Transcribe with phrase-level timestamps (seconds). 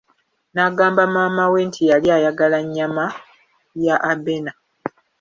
[0.53, 3.05] N'agamba maama we nti yali ayagala nnyama
[3.85, 4.51] ya Abena.